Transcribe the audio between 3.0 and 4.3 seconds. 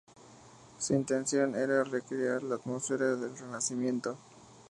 del Renacimiento.